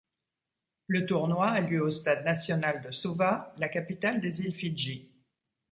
[0.87, 5.11] Le tournoi a lieu au stade National de Suva, la capitale des Îles Fidji.